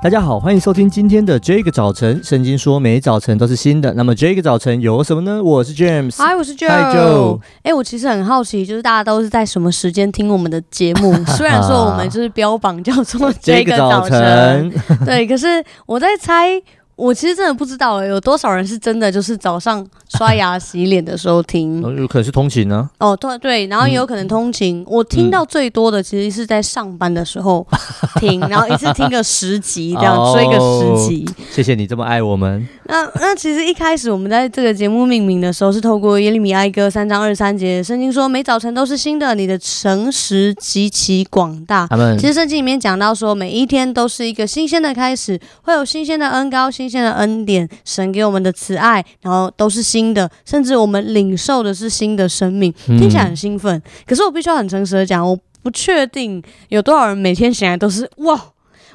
[0.00, 2.22] 大家好，欢迎收听今天的这个早晨。
[2.22, 5.42] 圣经说每早晨都是新的，那么这个早晨有什么呢？
[5.42, 6.68] 我是 James，嗨，我是 Joe。
[6.68, 7.40] 嗨，Joe。
[7.64, 11.12] 哎，我其实很好奇，就是大家都是在什么时间听我们的节目？
[11.36, 14.72] 虽然说我们就是标榜叫做这个早晨，
[15.04, 16.62] 对，可是我在猜。
[16.98, 23.10] 我其实真的不知道有多少人是真的就是早上刷牙洗脸的时候听， 有可能是通勤呢、啊。
[23.10, 24.80] 哦，对对，然后也有可能通勤。
[24.80, 27.64] 嗯、我听到最多的其实是在上班的时候
[28.18, 31.24] 听，嗯、然后一次听个十集，这样追个十集。
[31.52, 32.66] 谢谢你这么爱我们。
[32.86, 41.86] 那那其实一开始我们在这个节目命名的时候，是透过耶利米哀歌三章二十三节，圣经说每早晨都是新的，你的诚实极其广大。
[42.18, 46.87] 其实圣经里面讲到说，每一天都是一个新鲜的开始，会有新鲜的恩高新。
[46.88, 53.76] 新鲜的恩典，神给我们的慈爱，然后都是新的，甚至我们领受的是新的生命，听起来很兴奋。
[53.76, 58.40] 嗯、可是我必须要很诚实的讲，我不确定有多少人每天醒来都是哇。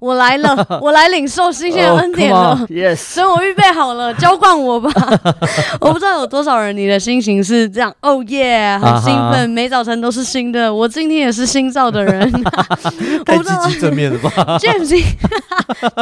[0.00, 2.50] 我来了， 我来领受新鲜的恩典了。
[2.50, 2.96] Oh, yes.
[2.96, 4.90] 所以我预备好了，浇灌我吧。
[5.80, 7.92] 我不知道有多少人，你的心情是这样。
[8.00, 9.52] 哦耶，很兴奋，uh huh.
[9.52, 10.72] 每早晨都是新的。
[10.72, 12.30] 我今天也是新造的人。
[13.26, 15.02] 太积极正面了吧？James，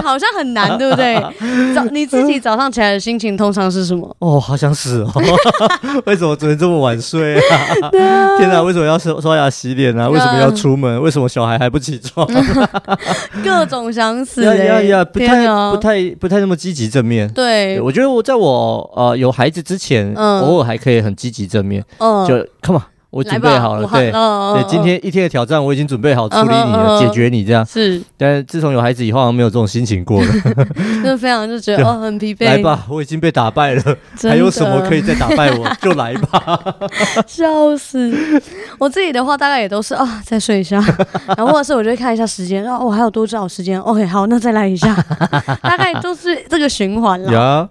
[0.03, 1.15] 好像很难，对不对？
[1.75, 4.07] 早你自己早上起来的心情通常是什么？
[4.19, 5.13] 哦，oh, 好想死哦！
[6.05, 7.57] 为什么昨天这么晚睡啊？
[8.39, 10.09] 天哪，为什么要刷刷牙洗脸啊？
[10.09, 11.01] 为什么要出门？
[11.01, 12.27] 为什么小孩还不起床？
[13.43, 13.86] 各种。
[13.87, 15.05] 我想死呀呀呀！
[15.05, 17.29] 不太、不太、不太那么积极正面。
[17.33, 21.85] 对，我觉得我在我呃有孩子之前，偶尔还可以很积极正面。
[21.99, 22.83] 嗯，就 come on，
[23.17, 23.89] 我准备好了。
[23.89, 27.65] 对，对，今天一天的挑战我已经准备好处理你了，解决你这样。
[27.65, 30.29] 是，但自从有孩子以后，好像没有这种心情过了。
[31.03, 32.45] 就非常就觉得哦很疲惫。
[32.45, 33.83] 来吧，我已经被打败了，
[34.23, 35.67] 还有什么可以再打败我？
[35.81, 36.61] 就来吧。
[37.27, 38.13] 笑死！
[38.79, 40.79] 我自己的话大概也都是啊，再睡一下，
[41.37, 44.95] 然后或者是我就会看一下时间，哦，我还有多少时间？OK，好，那再来一下，
[45.63, 47.71] 大概就是这个循环了。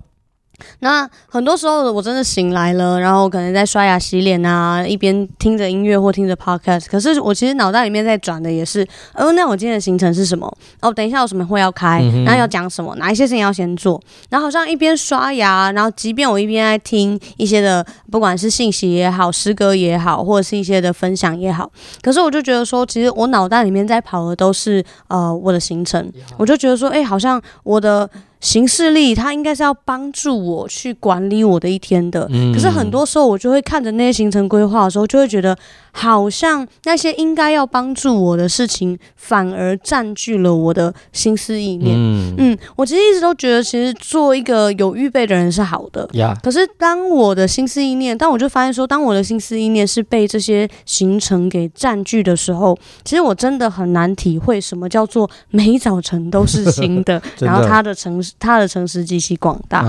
[0.79, 6.85] 那很多时候我真的醒来了，然后可能在刷牙洗脸啊，一边听着音乐或听着 podcast。
[6.89, 10.51] 可是我其实脑袋里面在转的也是，哦，那我今天的行程是什么？
[10.81, 12.95] 哦，等一下有什么会要开，然后要讲什么？
[12.97, 14.01] 哪一些事情要先做？
[14.29, 28.09] 然后好像一边刷牙，然后即便我一边在听一些的，不管是信息也好，诗歌也好，或者是一些的分享也好，可是我就觉得说，其实我脑袋里面在跑的都是呃我的行程，我就觉得说，哎，好像我的。
[28.45, 32.27] 行事历，它应该是要帮助我去管理我的一天的。
[32.31, 35.57] 嗯、可是很多时候，我就会看着那些行程规划的时候，就会觉得
[35.91, 41.95] 好像那些应该要帮助我的事情，反而占据了我的心思意念。
[41.97, 46.07] 嗯，嗯，我其实一直都觉得，其实做一个有预备的人是好的。
[46.43, 59.81] 可是当我的心思意念，当我就发现说，当我的心思意念是被这些行程给占据的时候，其实我真的很难体会什么叫做每早晨都是新的， 的然后它的城他的城市极其广大。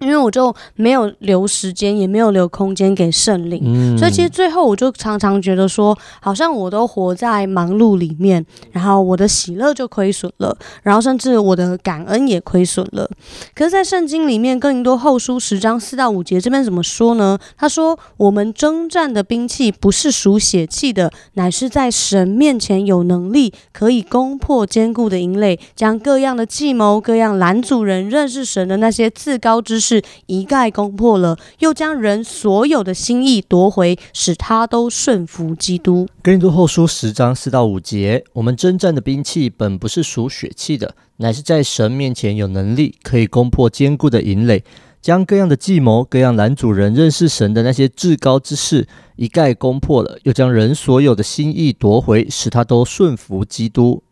[0.00, 13.08] 因为我就没有留时间，也没有留空间给圣灵，嗯、所以其实最后我就常常觉得说，好像我都活在忙碌里面，然后我的喜乐就亏损了，然后甚至我的感恩也亏损了。
[13.54, 17.38] 可是，在圣经里面，哥林多后书十章四到五节这边怎么说呢？
[17.56, 36.06] 他说：“我们征战的兵器不是属血气的，乃是在神面前有能力，可以攻破坚固的营垒，将各样的计谋、各样拦阻人认识神的那些自高之”是一概攻破了，又将人所有的心意夺回，使他都顺服基督。
[36.22, 44.62] 哥林多后书十章四到五节，我们征战的兵器本不是属血气的，乃是在神面前有能力，可以攻破坚固的营垒，
[45.00, 54.02] 将各样的计谋、各样男主人认识神的那些至高之事一概攻破了，又将人所有的心意夺回，使他都顺服基督。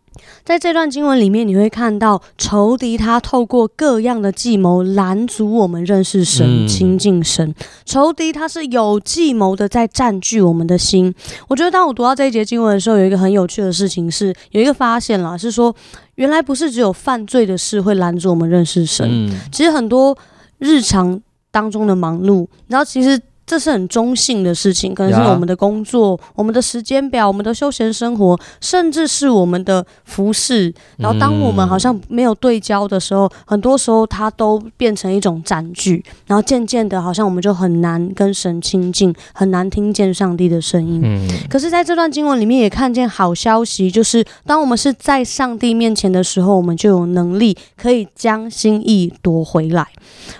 [0.44, 7.54] 在这段经文里面，你会看到仇敌他透过各样的计谋拦阻我们认识神、亲近神。
[7.84, 11.14] 仇敌他是有计谋的在占据我们的心。
[11.48, 15.74] 我觉得当我读到这一节经文的时候，有一个很有趣的事情是，有一个发现啦，是说
[16.16, 20.16] 原来不是只有犯罪的事会拦阻我们认识神，其实很多
[20.58, 21.20] 日常
[21.50, 23.20] 当中的忙碌，然后其实。
[23.46, 30.74] 这是很中性的事情，可能是我们的工作.我们的时间表、我们的休闲生活，甚至是我们的服饰。
[30.96, 36.04] 然后，当我们好像没有对焦的时候，嗯、很多时候它都变成一种占据。
[36.26, 41.00] 然后，渐渐的，好像我们就很难跟神亲近，很难听见上帝的声音。
[41.04, 49.86] 嗯、可是，在这段经文里面也看见好消息，就是当我们是在上帝面前的时候，我们就有能力可以将心意夺回来。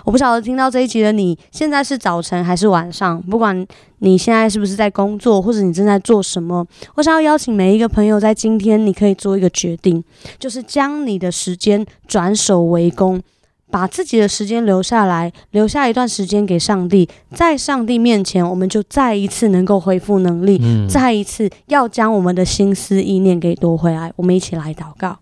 [0.03, 2.96] 我不晓得听到这一集的你，现在是早晨还是晚上？
[2.97, 3.65] 上，不管
[3.99, 6.65] 你现在是不是在工作，或者你正在做什么，
[6.95, 10.03] 我想要邀请每一个朋友，在今天你可以做一个决定，
[10.39, 13.21] 就是将你的时间转守为攻。
[13.69, 24.09] 把自己的时间留下来，留下一段时间给上帝，在上帝面前，我们就再一次能够恢复能力，嗯、再一次要将我们的心思意念给夺回来。
[24.15, 25.17] 我们一起来祷告。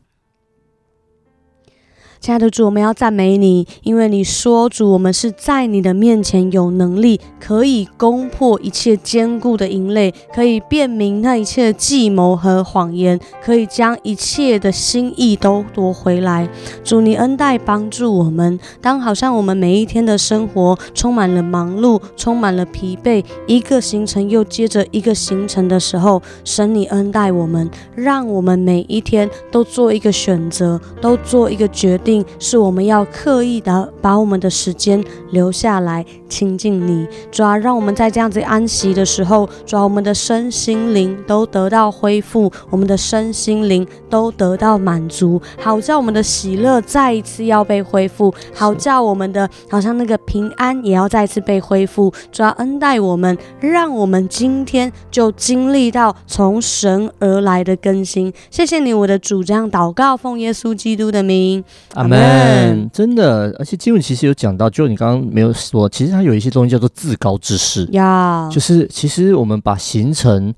[2.20, 16.50] 亲爱的主，我们要赞美你，因为你说主，我们是在你的面前有能力，可以攻破一切坚固的营垒，可以辨明那一切的计谋和谎言，可以将一切的心意都夺回来。
[16.84, 32.05] 主，你恩待帮助我们，当好像我们每一天的生活充满了忙碌，充满了疲惫，一个行程又接着一个行程的时候，神你恩待我们，让我们每一天都做一个选择，都做一个决定。
[32.06, 58.32] 定是我们要刻意的把我们的时间留下来亲近你，主要让我们在这样子安息的时候，主要我们的身心灵都得到恢复，我们的身心灵都得到满足，好叫我们的喜乐再一次要被恢复，好叫我们的好像那个平安也要再次被恢复，主要恩待我们，让我们今天就经历到从神而来的更新。
[58.52, 61.64] 谢谢你，我的主，这样祷告，奉耶稣基督的名，
[61.96, 62.20] 阿门。
[62.20, 68.50] 嗯，真的，而且经文其实有讲到，就你刚刚没有说，其实它有一些东西叫做自高之事呀。
[68.52, 70.50] 就是其实我们把行程，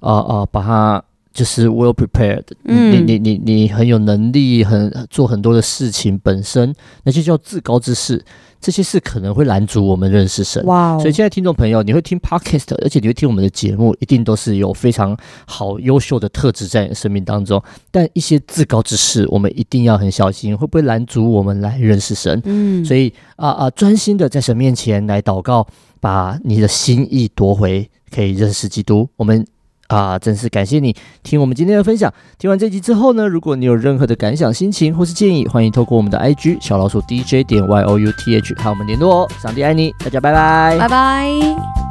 [0.00, 1.02] 啊、呃、啊、呃，把它
[1.36, 6.74] 就是 well prepared，嗯，你你你你很有能力，很做很多的事情，本身
[7.04, 8.24] 那就叫至高之事。
[8.58, 11.00] 这些事可能会拦阻我们认识神，哇 Wow！
[11.00, 15.14] 所以现在听众朋友，你会听 Podcast，而且你会听我们的节目，一定都是有非常
[15.46, 17.62] 好、优秀的特质在你的生命当中。
[17.90, 22.40] 但一些至高之事，我们一定要很小心，会不会拦阻我们来认识神？
[22.46, 25.64] 嗯，所以啊啊，专心的在神面前来祷告，
[26.00, 29.06] 把你的心意夺回，可以认识基督。
[29.16, 29.46] 我们。
[29.88, 32.12] 啊，真是感谢你听我们今天的分享。
[32.38, 39.28] 听完这集之后呢，如果你有任何的感想、心情或是建议，欢迎透过我们的 IG 小老鼠 DJ 点 YOUTH 和我们联络哦。
[39.40, 41.85] 上帝爱你，大家拜拜，拜拜。